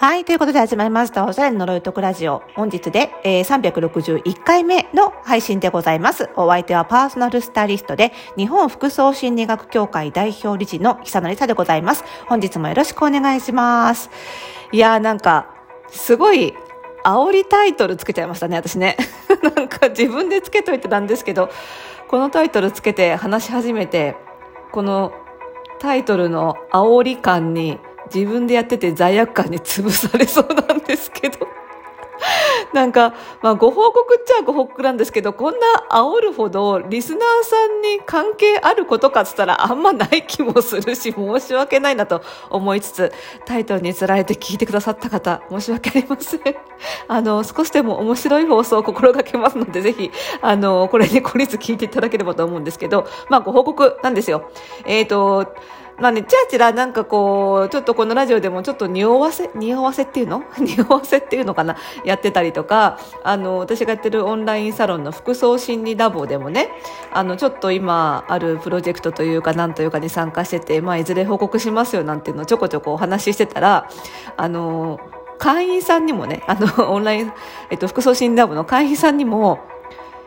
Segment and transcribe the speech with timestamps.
[0.00, 0.24] はい。
[0.24, 1.26] ということで始まりました。
[1.26, 2.44] おしゃれの呪いとくラジオ。
[2.54, 6.30] 本日で、えー、361回目の配信でございます。
[6.36, 12.04] お相手はパーソナルスタイリストで、日本服装心理学協会代表理事の久野里沙でございます。
[12.28, 14.08] 本日もよろしくお願いします。
[14.70, 15.52] いやーなんか、
[15.88, 16.54] すごい、
[17.04, 18.96] 煽りタイトルつけちゃいましたね、私ね。
[19.56, 21.50] なんか自分でつけといてなんですけど、
[22.06, 24.14] このタイトルつけて話し始めて、
[24.70, 25.12] この
[25.80, 27.80] タイトルの煽り感に
[28.12, 31.48] 自分でやってて罪悪感に潰されそうなんですけど。
[32.72, 43.12] なんか、まあ、ご報告っちゃご報告なんですけど、こんな煽るほどリスナーさんに関係あることかっつったらあんまない気もするし、申し訳ないなと思いつつ、
[43.44, 46.40] タイトルにつられて聞いてくださった方、申し訳ありません。
[47.08, 54.50] あの、少しでも面白い放送を心がけますので、ぜひ、あの、これに懲りず聞いていただければと思うんですけど、まあ、ご報告なんですよ。
[54.84, 55.54] えっ、ー、と、
[56.00, 60.44] まあね、ちらちらなんかこう、ちょっとこのラジオでもちょっと匂わせ、匂わせっていうの？
[60.58, 61.76] 匂わせっていうのかな？
[62.04, 66.70] やってたりとか、あの、私がやってるオンラインサロンの服装心理ラボでもね、
[67.12, 73.88] あの、ちょっと今あるプロジェクトというか、なんというかに参加してて、まあ、いずれ報告しますよなんていうのをちょこちょこお話ししてたら、
[74.36, 75.00] あの、
[75.38, 77.32] 会員さんにもね、あの、オンライン、
[77.70, 79.60] えっと、服装心理ラボの会員さんにも、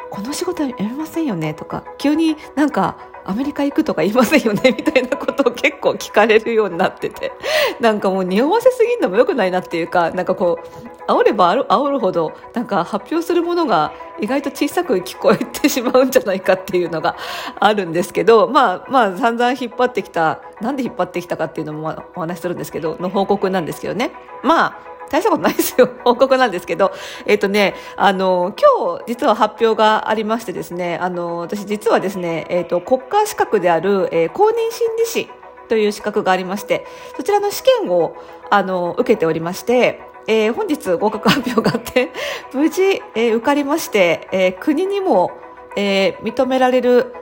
[0.10, 1.54] この仕事やめませんよね？
[1.54, 7.32] とか、急になんか、アメリカ行くとか言いませんよねみたいなことを結構聞かれるようになってて。
[7.80, 10.60] なんかもう匂わせすぎるのも良くないなっていうかなんかこ
[11.08, 17.16] う煽れば煽るほどなんか発表するものが意外と小さく聞こえてしまうんじゃないかっていうのが
[17.60, 24.12] あるんですけどまあまあ散々引っ張ってきたなんで引っ張ってきたかっていうのもお話しするんですけどの報告なんですけどね。
[24.44, 25.90] まあ大したことないですよ。
[26.06, 26.92] 報告なんですけど。
[27.26, 35.30] えっ、ー、とね、あの、今日実は発表がありましてですね、あの、私実はですね、えっ、ー、と、国家資格である、えー、公認心理師
[35.68, 36.86] という資格がありまして、
[37.18, 38.16] そちらの試験を、
[38.50, 42.12] あの、受けておりまして、えー、本日合格発表があって、
[42.54, 45.32] 無事、えー、受かりまして、えー、国にも、
[45.76, 47.14] えー、認められる、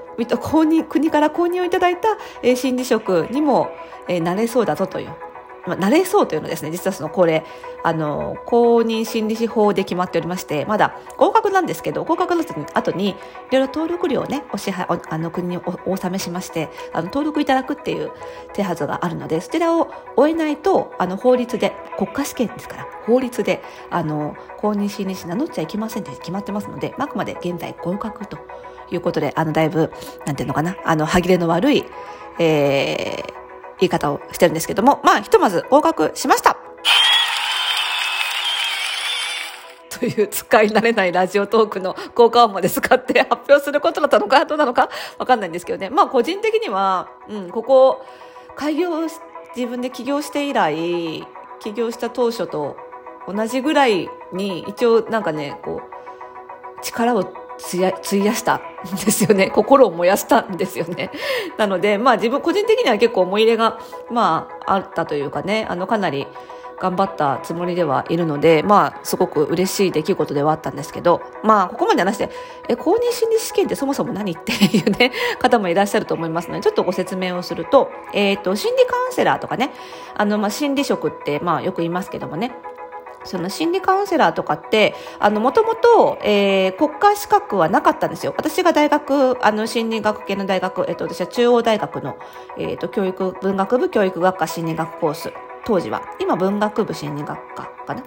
[0.41, 3.71] 公認、国から公認をいただいた、えー、心理職にも、
[4.07, 5.28] えー、なれそうだぞという
[5.65, 7.45] まあ、慣れそうというのですね、実はそのこれ、
[7.83, 12.43] あの、公認心理師法で決まっておりまして、まだ合格なんですけど、合格の
[12.73, 13.13] 後に、い
[13.51, 18.11] ろいろ登録料をね、お支払い、あの、国にお納めしまして、あの、登録いただくっていう
[18.53, 28.37] 手はずがあるので、そちらを終えないと、あの、法律で、国家試験ですから、法律で、あの、公認心理師名乗っちゃいけませんって決まってますので、あくまで現在合格と
[28.91, 29.91] いうことで、あの、だいぶ、
[30.25, 31.85] なんていうのかな、あの、歯切れの悪い、
[32.39, 33.39] えー、
[33.79, 36.57] 言い方をしてるんですけども、まあ、ひとまず合格しました
[39.99, 45.89] という使い慣れないラジオトークの効果音まで使って発表することだったのか、どうなのかわかんないんですけどね。
[45.89, 48.05] まあ、個人的には、うん、ここ、
[48.55, 48.89] 開業、
[49.55, 51.27] 自分で起業して以来、
[51.59, 52.77] 起業した当初と
[53.27, 57.23] 同じぐらいに、一応なんかね、こう、力を
[57.59, 58.61] 費やしたん
[59.05, 59.49] ですよね。
[59.49, 61.11] 心を燃やしたんですよね。
[61.57, 66.27] なので、まあ自分個人的には結構思い入れが、まああったというかね、あのかなり
[66.79, 72.29] 頑張ったつもりではいるので、まあすごく嬉しい出来事ではあったんですけど、まあここまで話して、
[72.69, 79.71] え、公認心理試験ってそもそも何っていうね、 方もいらっしゃると思いますので、ちょっとご説明をすると、えっ、ー、と、心理カウンセラーとかね、
[80.15, 82.55] あの、まあ心理職ってまあよく言いますけどもね、
[83.23, 88.33] その心理カウンセラーとかって、あの、もともと、えー、国家資格はなかったんですよ。
[88.37, 92.17] 私が大学、あの、心理学系の大学、えっ、と、私は中央大学の、
[92.57, 95.33] えっ、と、教育、文学部教育学科心理学コース、
[95.65, 96.01] 当時は。
[96.19, 98.03] 今、文学部心理学科かな？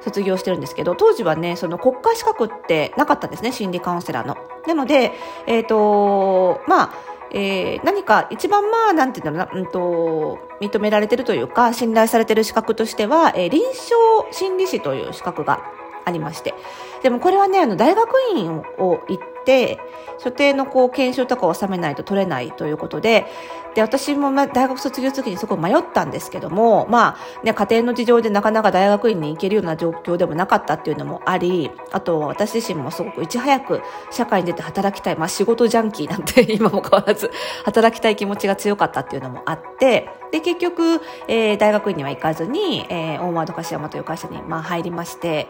[0.00, 4.36] 卒業してるんですけど、当時はね、その国家資格ってなかったんですね、心理カウンセラーの。
[4.66, 5.12] なので、
[5.46, 6.90] えっ、と、まあ、
[7.32, 15.62] えー、何か一番まあ、なんていうんだろうな、うんと、認められてるというか、信頼されてる資格としては、えー、臨床心理士という資格が
[16.04, 16.54] ありまして。
[17.02, 19.78] でもこれはね、あの、大学院を行って、
[20.18, 23.26] 所定のこう、研修とかを収めないと取れないということで、
[23.74, 33.80] で、私もま大学卒業する時にすごく迷ったんですけども、まあ、ね、家庭の事情でなかなか大学院に行けるような状況でもなかったっていうのもあり、あと私自身もすごくいち早く
[34.10, 37.30] 社会に出て働きたい、まあ仕事ジャンキーなんて 今も変わらず
[37.64, 45.48] 働きたい気持ちが強かったっていうのもあって、で、結局、えー、大学院には行かずに、えー、大窓柏山という会社に、まあ、入りまして、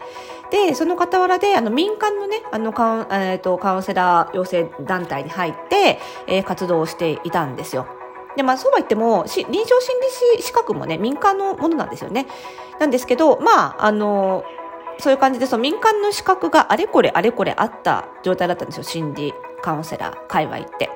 [0.51, 7.87] で、その傍らで、あの、民間のね、あの、カウン、えっ、ー、と、カウンセラー養成団体に入って、えー、活動をしていたんですよ。
[8.35, 9.99] で、まあ、そうは言っても、臨床心
[10.37, 12.27] 理士資格もね、民間のものなんですよね。
[12.79, 14.43] なんですけど、まあ、あの、
[14.99, 18.83] そういう感じで、その民間の資格があれこれあれこれあった状態だったんですよ。
[18.83, 20.89] 心理カウンセラー界隈って。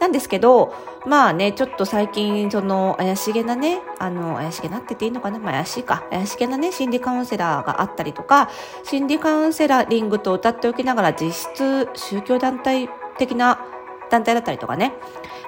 [0.00, 0.74] なんですけど、
[1.06, 5.38] まあね、ちょっと最近、その、怪しげなね、あの、怪しげなって言っていいのかな？
[5.38, 6.04] まあ怪しいか。
[6.10, 8.48] 怪しげなね、心理カウンセラーがあったりとか、
[8.84, 13.64] 心理カウンセラリングと歌っておきながら実質宗教団体的な
[14.10, 14.94] 団体だったりとかね、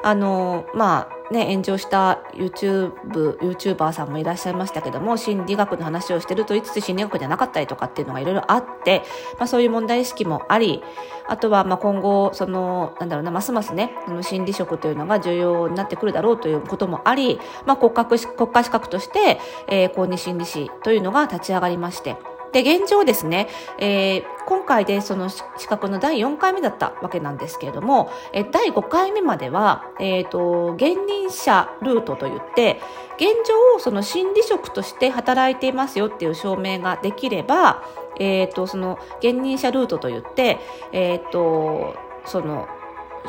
[0.02, 2.92] あの、まあね、炎上した YouTube、
[3.38, 9.02] YouTuber さんもいらっしゃいましたけども、心理学の話をしてると言いつつ心理学じゃなかったりとかっていうのがいろいろあって、
[9.38, 10.82] まあそういう問題意識もあり、
[11.28, 22.16] あとはまあ今後、その、なんだろうな、ますますね、その心理職というのが重要になってくるだろうということもあり、まあ国家国家資格として、えー、公認心理師というのが立ち上がりまして、
[22.52, 23.48] で、現状ですね、
[23.78, 32.80] えー、今回でその資格の第4回目だったわけなんですけれども、え第5回目までは、えっ、ー、と、現任者ルートといって、
[33.16, 37.84] 現状をその心理職として働いていますよっていう証明ができれば、
[38.18, 40.58] えっ、ー、と、その現任者ルートといって、
[40.92, 41.94] えっ、と、
[42.24, 42.68] その、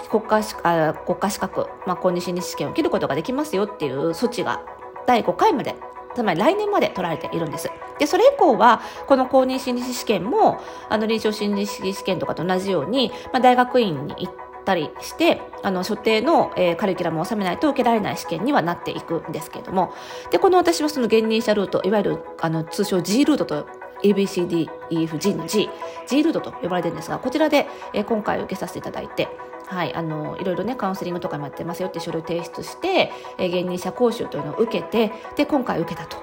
[0.09, 4.63] 国家あ国家資格、まあ、公認心理試験を受けることができますよっていう措置が
[5.05, 5.75] 第5回まで
[6.15, 7.69] つまり来年まで取られているんです。
[7.99, 10.59] で、それ以降は、この公認心理師試験も、
[10.89, 14.33] あの、臨床心理師試験とかと同じように、まあ、大学院に行っ
[14.65, 19.93] たりして、あの、所定の、えー、カリキュラムを収めないと受けられない試験にはなっていくんですけれども、
[20.31, 23.67] で、この私はその現任者ルート、いわゆる、あの、通称 G ルートと
[24.03, 25.69] ABCDEFG の G、
[26.07, 29.27] G ルートと呼ばれてるんですが、こちらで、えー、今回受けさせていただいて、
[29.71, 36.17] はい、あのいろいろねカウンセリングとかもやってますよって書類を提出して、えー、現任者講習というのを受けてで今回受けたと。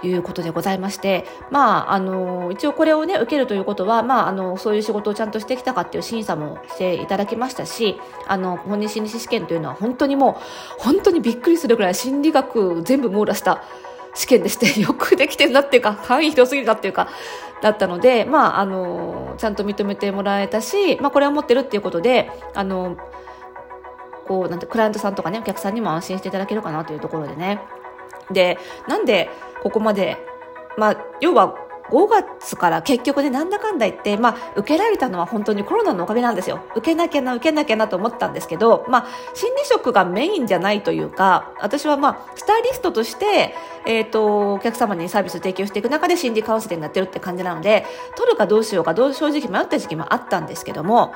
[0.00, 7.98] いうことでございまして、まあ、あの、一応これをね、受けるということは、まあ、あの、そういう仕事をちゃんとしてきたかっていう審査もしていただきましたし、
[8.28, 10.38] あの、本人心理師試験というのは本当にも
[10.78, 13.64] う、本当にびっくりするぐらい心理学全部網羅した
[14.18, 17.08] 試験でして、よくできてるなっていうか、 範囲広すぎるなっていうか、
[17.62, 22.96] だったので、まあ、あの、ちゃんと認めてもらえたし、まあ、これを持ってるっていうことで、あの、
[24.26, 27.60] こう、なんて、クライアントさんとかね、お客さんにも安心していただけるかなというところでね。
[28.30, 29.30] で、なんで、
[29.62, 30.16] ここまで、
[30.76, 31.54] まあ、要は
[31.90, 36.60] 5月から結局ね、なんだかんだ言って、まあ、受けられたのは本当にコロナのおかげなんですよ。
[36.76, 43.54] 受けなきゃな、受けなきゃなと思ったんですけど、まあ、心理職がメインじゃないというか、私はまあ、スタイリストとして、
[43.86, 47.86] えっ、ー、と、お客様にサービスを提供していく中で心理カウンセリングやってるって感じなので、
[48.16, 51.14] 取るかどうしようか、どう正直迷った時期もあったんですけども、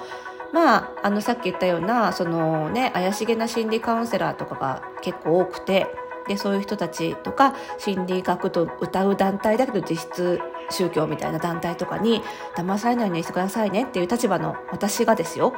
[0.53, 5.87] まあ、あの、さっき言ったような、そのね、怪しげな心理カウンセラーとかが結構多くて、
[6.27, 12.23] でそういう人たちとか心理学と歌う団体だけど実質宗教みたいな団体とかに
[12.57, 15.55] 騙されないようにしてくださいねっていう立場の私がですよ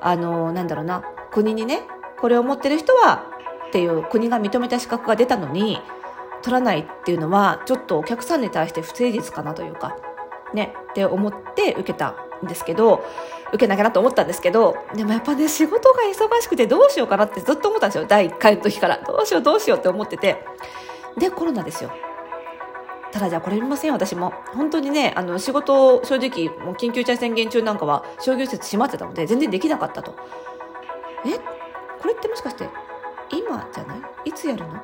[0.00, 1.82] あのなんだろうな国にね
[2.20, 3.26] これを持ってる人は
[3.68, 5.78] っていう国が認めた資格が出たのに
[6.42, 9.96] 取らないっていうのはちょっとお客さんに対して不誠実かなというか
[10.52, 13.04] ねって思って受けたんですけど
[13.54, 18.06] 受けなきゃなと思ったんですけど、でもやっぱね、仕事が忙しくてどうしようかなってずっと思ったんですよ。
[18.06, 18.98] 第1回の時から。
[18.98, 20.44] どうしようどうしようって思ってて。
[21.16, 21.92] で、コロナですよ。
[23.14, 24.32] ただじゃあこれ見ません、私も。
[24.54, 30.16] 本当にね、あの、仕事、正直、もう緊急事態宣言中なんかは商業施設閉まってたので、全然できなかったと。
[31.24, 31.38] え？
[32.00, 32.68] これってもしかして、
[33.30, 33.98] 今じゃない？
[34.30, 34.82] いつやるの？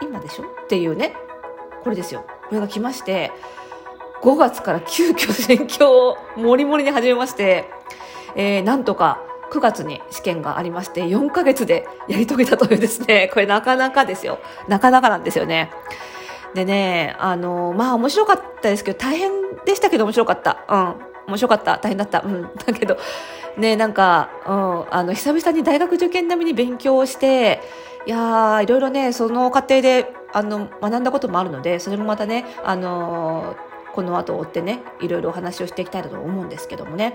[0.00, 0.44] 今でしょ？
[0.44, 1.14] っていうね、
[1.84, 2.24] これですよ。
[2.48, 3.32] これが来まして、
[4.22, 7.66] 5月から急遽選挙をもりもりに始めまして、
[8.34, 9.20] えー、なんとか
[9.52, 14.38] 9月に試験がありまして、4ヶ月でやり遂げたというですね、これなかなかですよ。
[14.68, 15.70] なかなかなんですよね。
[16.58, 19.30] でね、あの、まあ面白かったですけど、大変
[19.64, 20.64] でしたけど面白かった。
[20.68, 20.94] うん。
[21.28, 21.78] 面白かった。
[21.78, 22.22] 大変だった。
[22.24, 22.50] うん。
[22.66, 22.96] だけど、
[23.56, 27.60] ね、なんか、うん、あの、久々に大学受験並みに勉強をして、
[28.06, 33.67] いやー、いろいろね、その過程で、あの、学んだこともあるので、それもまたね、あのー
[33.98, 37.14] この後追ってね、いろいろお話をしていきたいと思うんですけどもね。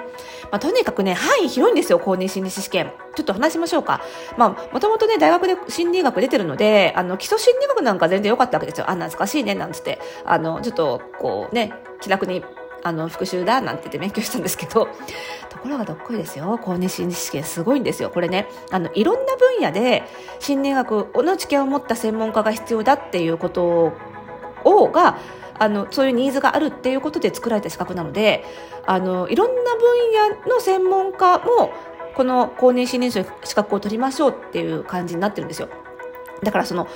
[0.51, 2.91] まあ、とにかくね、範囲広いんですよ、公認心理師試験。
[3.15, 4.01] ちょっと話しましょうか。
[4.35, 8.89] まあ、もともとね、大学で心理学出てるので、あの、基礎心理学なんか全然良かったわけですよ。
[8.89, 9.97] あ、懐かしいね、なんつって。
[10.25, 11.71] あの、ちょっと、こうね、
[12.01, 12.43] 気楽に
[12.83, 14.89] あの、復習だなんて言って勉強したんですけど、
[15.49, 16.59] ところがどっこいですよ。
[16.61, 18.09] 公認心理試験すごいんですよ。
[18.09, 20.03] これね、あの、いろんな分野で
[20.39, 23.93] 心理学の知見を持った専門家が必要だっていうこと
[24.65, 25.17] を、が、
[25.59, 28.43] あのそういうニーズがあるっていうことで作られた資格なので
[28.85, 31.71] あのいろんな分野の専門家も
[32.15, 35.69] この公認心理師の資格を取りましょうっていう感じになってるんですよ。
[36.43, 36.87] だからその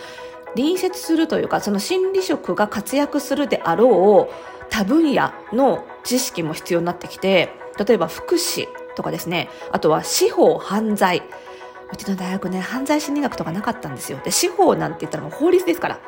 [0.56, 4.34] 隣接するというかその心理職が活躍するであろう
[4.70, 11.24] 多分野の知識も必要になってきて例えば福祉とかですねあとは司法犯罪。
[11.90, 14.20] うちの大学ね犯罪心理学とかなかったんですよ。
[14.24, 16.00] で司法なんて言ったらもう法律ですから。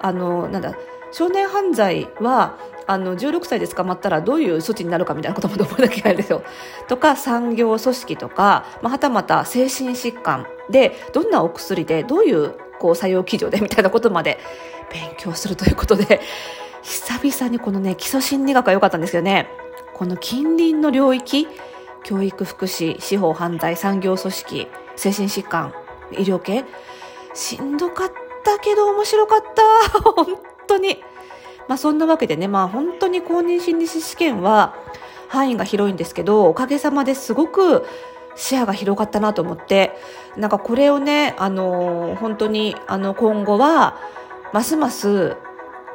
[0.00, 0.74] あのなんだ
[1.10, 6.42] 少年犯罪はあの16歳で捕まったらどういう措置になるかみたいなことも覚えなきゃいけないですよ。
[6.88, 14.38] とか産業組織とか、まあ、はたまた精神疾患でどんなお薬でどういうこう作用基準でみたいなことまで
[14.90, 16.20] 勉強するということで
[16.82, 19.48] 久々にこのね基礎心理学が良かったんですけどね。
[19.94, 21.48] この近隣の領域
[22.04, 25.74] 教育福祉司法犯罪産業組織精神疾患
[26.12, 26.64] 医療系
[27.34, 28.12] しんどかっ
[28.44, 30.00] たけど面白かった。
[30.14, 31.02] 本当に。
[31.68, 34.74] まあそんなわけでねまあ本当に公認心理師試験は
[35.28, 37.84] 範囲が広いんですけどおかげさまですごく
[38.34, 39.92] 視野が広がったなと思って
[40.36, 43.98] なんかこれをねあの本当にあの今後は
[44.52, 45.36] ますます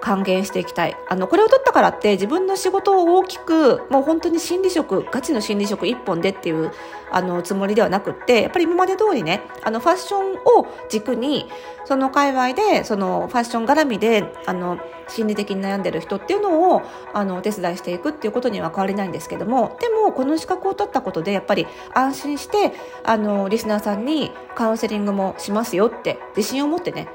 [0.04, 0.98] 還元していきたい。
[1.08, 6.74] あの、これを取ったからって自分の仕事を大きく、もう本当に心理職、ガチの心理職一本でっていう、
[7.10, 11.50] あの、つもりではなくって、やっぱり今まで通りね、あの、ファッションを軸に、
[11.86, 16.82] その界隈で、そのファッション絡みで、あの、心理的に悩んでる人っていうのを、
[17.14, 22.74] あの、お手伝いしていくっていうことには変わりないんですけども、でも、この資格を取ったことで、やっぱり安心して、
[23.06, 27.08] あの、リスナーさんにカウンセリングもしますよって、自信を持ってね、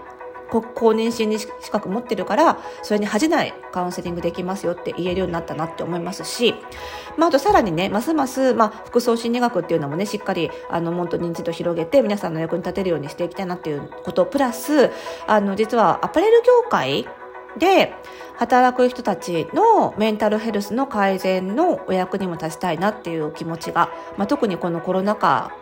[0.49, 6.55] 公認心理資格持ってるからそれに恥じないカウンセリングできますよって言えるようになったなって思いますし、
[7.17, 14.91] まあ、あとさらにねますます、まあ、服装心理学っていうのもねしっかりあのもっと認知度広げて皆さんの役に立てるようにしていきたいなっていうことプラス
[15.27, 17.07] あの実はアパレル業界
[17.59, 17.95] で
[18.37, 25.53] 働く人たちのメンタルヘルスの改善のお役にも立ちたいなっていう気持ちが、まあ、特にこのコロナ禍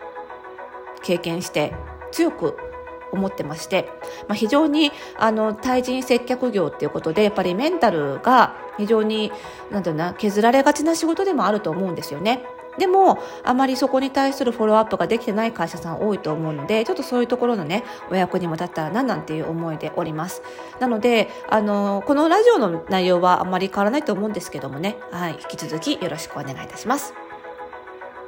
[1.02, 1.74] 経験して
[2.12, 2.56] 強く
[3.16, 3.88] 思ってまして、
[4.28, 9.32] まあ、非常にあの対人接客業っていうことでやっぱりメンタルが非常に
[9.70, 12.44] なんていうな削られがちな仕事でもあると思うんですよね。
[12.78, 20.42] でも、あまりそこに対するフォローアップができてない会社さん多いと思うので、ちょっとそういうところのね、お役にも立ったらな、なんていう思いでおります。
[20.78, 27.25] なので、あの、このラジオの内容はあまり変わらないと思うんですけどもね、はい、引き続きよろしくお願いいたします。